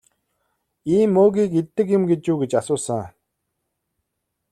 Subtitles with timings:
[0.95, 3.03] Ийм мөөгийг иддэг юм гэж үү гэж асуусан.